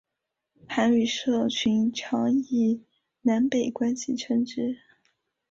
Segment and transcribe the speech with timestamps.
[0.67, 2.81] 韩语社群常以
[3.21, 4.79] 南北关系称之。